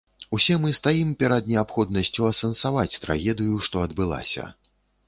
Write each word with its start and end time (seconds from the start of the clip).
Усе 0.35 0.55
мы 0.63 0.71
стаім 0.79 1.11
перад 1.25 1.51
неабходнасцю 1.53 2.27
асэнсаваць 2.33 2.99
трагедыю, 3.05 3.65
што 3.69 3.75
адбылася. 3.91 4.53